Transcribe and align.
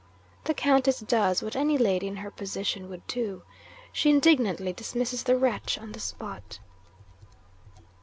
The 0.45 0.55
Countess 0.55 0.99
does, 1.01 1.43
what 1.43 1.55
any 1.55 1.77
lady 1.77 2.07
in 2.07 2.15
her 2.15 2.31
position 2.31 2.89
would 2.89 3.05
do; 3.05 3.43
she 3.91 4.09
indignantly 4.09 4.73
dismisses 4.73 5.21
the 5.21 5.37
wretch 5.37 5.77
on 5.77 5.91
the 5.91 5.99
spot. 5.99 6.57